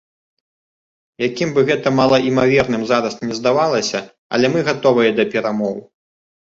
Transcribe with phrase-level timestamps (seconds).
[1.27, 5.83] Якім бы гэта малаімаверным зараз не здавалася, але мы гатовыя да перамоў.